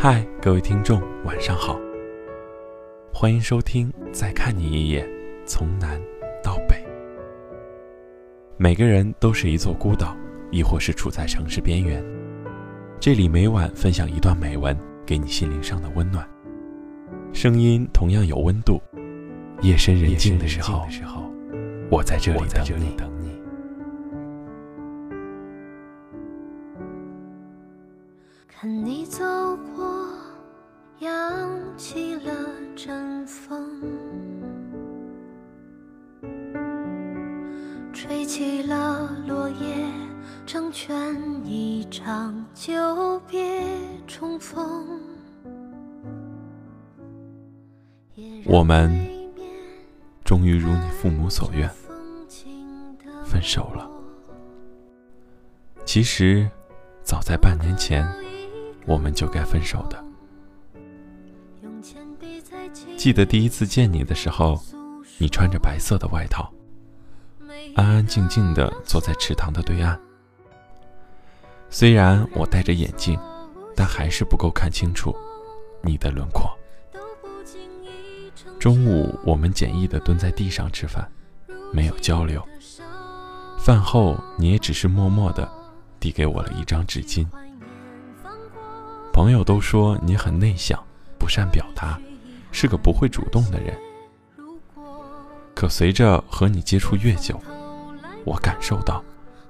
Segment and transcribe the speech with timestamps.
[0.00, 1.76] 嗨，各位听众，晚上好，
[3.12, 5.04] 欢迎收听《再看你一眼》，
[5.44, 6.00] 从南
[6.40, 6.76] 到北。
[8.56, 10.16] 每个人都是一座孤岛，
[10.52, 12.00] 亦或是处在城市边缘。
[13.00, 16.24] 这里每晚分享一段美文，给你心灵上的温暖。
[17.32, 18.80] 声音同样有温度。
[19.62, 20.86] 夜深人静的时候，
[21.90, 22.38] 我在这里
[22.96, 23.17] 等你。
[31.18, 32.32] 扬起了
[32.76, 33.82] 阵风，
[37.92, 39.84] 吹起了落叶，
[40.46, 43.66] 成全一场久别
[44.06, 44.86] 重逢。
[48.44, 48.88] 我们
[50.24, 51.68] 终于如你父母所愿，
[53.24, 53.90] 分手了。
[55.84, 56.48] 其实，
[57.02, 58.06] 早在半年前。
[58.86, 60.07] 我们就该分手的。
[62.98, 64.60] 记得第一次见你的时候，
[65.18, 66.52] 你穿着白色的外套，
[67.76, 69.96] 安安静静的坐在池塘的对岸。
[71.70, 73.16] 虽然我戴着眼镜，
[73.76, 75.14] 但还是不够看清楚
[75.80, 76.50] 你的轮廓。
[78.58, 81.08] 中午我们简易的蹲在地上吃饭，
[81.72, 82.44] 没有交流。
[83.60, 85.48] 饭后你也只是默默的
[86.00, 87.24] 递给我了一张纸巾。
[89.12, 90.82] 朋友都说你很内向，
[91.16, 91.96] 不善表达，
[92.50, 93.76] 是个不会主动的人。
[95.54, 97.40] 可随着和你接触越久，
[98.24, 99.02] 我感受到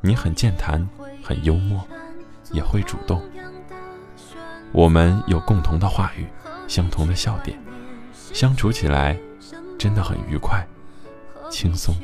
[0.00, 0.86] 你很健谈，
[1.22, 1.86] 很幽默，
[2.52, 3.22] 也会主动。
[4.72, 6.26] 我们有共同的话语，
[6.68, 7.58] 相同的笑点，
[8.32, 9.18] 相处起来
[9.78, 10.66] 真的很愉快，
[11.50, 11.94] 轻松。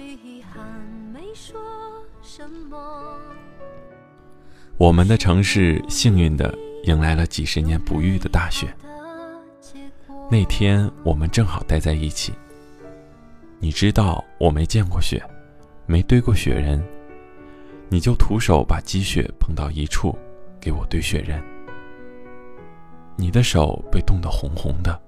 [4.77, 6.53] 我们的城市幸运的。
[6.85, 8.75] 迎来了几十年不遇的大雪。
[10.33, 12.33] 那天我们正好待在一起。
[13.59, 15.23] 你知道我没见过雪，
[15.85, 16.83] 没堆过雪人，
[17.91, 20.19] 你就徒手把积雪捧到一处，
[20.59, 21.39] 给我堆雪人。
[23.15, 24.99] 你的手被冻得红红的，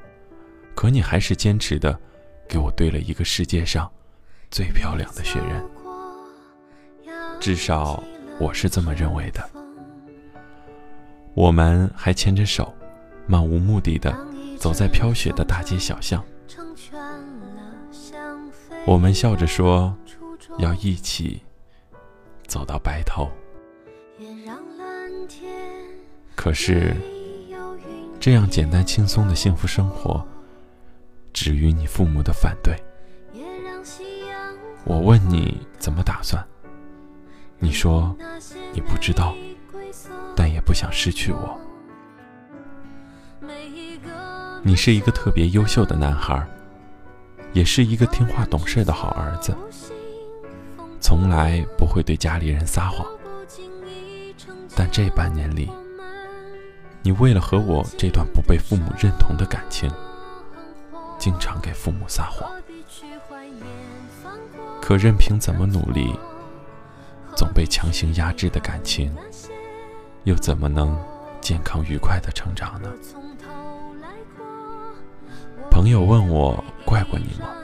[0.75, 1.99] 可你还是坚持的，
[2.47, 3.91] 给我堆了一个世界上
[4.51, 5.65] 最漂亮的雪人。
[7.41, 8.05] 至少
[8.39, 9.43] 我是这么认为的。
[11.33, 12.71] 我们还牵着手，
[13.27, 14.15] 漫无目的的
[14.65, 16.25] 走在飘雪的大街小巷。
[18.87, 19.95] 我们笑着说，
[20.57, 21.43] 要一起
[22.47, 23.29] 走到白头。
[26.35, 26.97] 可是，
[28.19, 30.27] 这样简单轻松的幸福生活，
[31.35, 32.75] 止于你父母的反对。
[34.87, 36.43] 我问你怎么打算，
[37.59, 38.17] 你说
[38.73, 39.37] 你不知道。
[40.35, 41.61] 但也不想失去我。
[44.67, 46.43] 你是一个特别优秀的男孩，
[47.53, 49.55] 也是一个听话懂事的好儿子，
[51.03, 53.07] 从来不会对家里人撒谎。
[54.75, 55.71] 但这半年里，
[57.03, 59.93] 你为了和我这段不被父母认同的感情，
[61.19, 62.51] 经常给父母撒谎。
[64.81, 66.19] 可任凭怎么努力，
[67.37, 69.15] 总被强行压制的感情。
[70.23, 70.99] 又怎么能
[71.43, 72.89] 健康愉快的成长呢？
[75.85, 77.55] 朋友问我怪过你吗？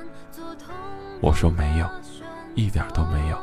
[1.22, 1.88] 我说没有，
[2.54, 3.38] 一点都没有。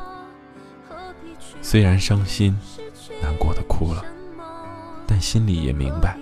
[1.60, 2.56] 虽然伤心、
[3.20, 4.04] 难过的哭了，
[5.04, 6.16] 但心里也明白，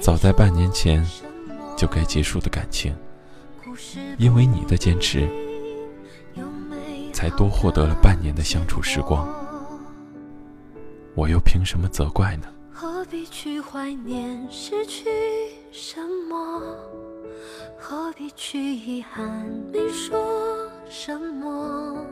[0.00, 1.06] 早在半年前
[1.76, 2.96] 就该结束的感情，
[4.16, 5.28] 因为你的坚持，
[7.12, 9.28] 才多获得了半年的相处时光。
[11.14, 12.46] 我又凭什么责怪呢？
[12.72, 15.04] 何必去怀念失去
[15.76, 15.98] 什
[16.30, 16.62] 么？
[17.76, 22.06] 何必去遗憾没说什么？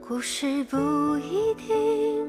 [0.00, 0.76] 故事不
[1.16, 2.24] 一定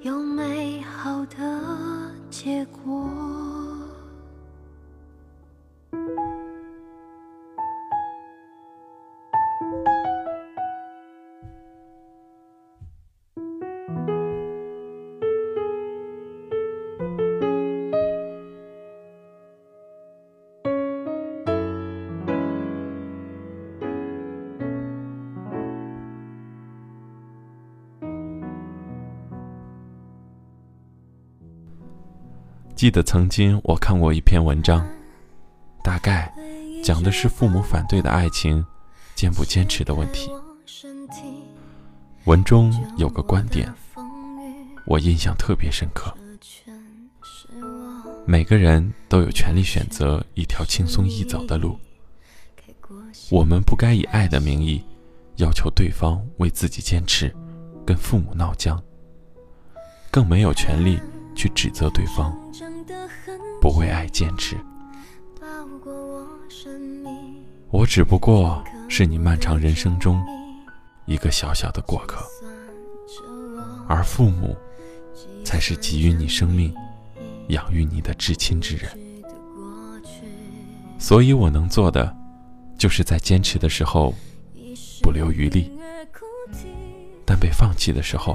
[0.00, 3.06] 有美好的结果。
[32.76, 34.84] 记得曾经我看过一篇文章，
[35.82, 36.32] 大概
[36.82, 38.64] 讲的是父母反对的爱情
[39.14, 40.28] 坚不坚持的问题。
[42.24, 43.72] 文中有个观点，
[44.86, 46.12] 我印象特别深刻。
[48.26, 51.78] 每个人都有权利选择一条轻松易走的路。
[53.30, 54.84] 我们不该以爱的名义
[55.36, 57.32] 要求对方为自己坚持，
[57.86, 58.82] 跟父母闹僵，
[60.10, 60.98] 更没有权利
[61.44, 62.34] 去指责对方
[63.60, 64.56] 不为爱坚持。
[67.70, 70.24] 我只不过是你漫长人生中
[71.04, 72.24] 一个小小的过客，
[73.86, 74.56] 而父母
[75.44, 76.74] 才是给予你生命、
[77.48, 78.90] 养育你的至亲之人。
[80.98, 82.16] 所以我能做的，
[82.78, 84.14] 就是在坚持的时候
[85.02, 85.70] 不留余力，
[87.26, 88.34] 但被放弃的时候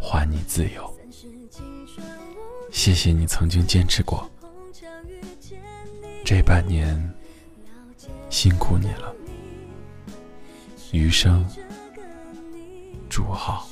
[0.00, 0.91] 还你自由。
[2.70, 4.30] 谢谢你曾经坚持过，
[6.24, 7.12] 这半年。
[8.30, 9.14] 辛苦你了，
[10.90, 11.46] 余生
[13.10, 13.68] 祝好，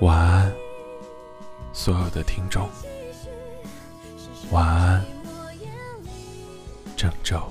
[0.00, 0.54] 晚安，
[1.72, 2.68] 所有的听众，
[4.52, 5.04] 晚安，
[6.96, 7.42] 郑州。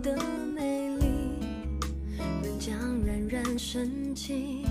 [0.00, 0.14] 的
[0.54, 1.38] 美丽，
[2.42, 2.76] 仍将
[3.06, 4.65] 冉冉升起，